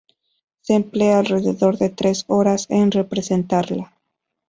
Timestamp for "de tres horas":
1.77-2.65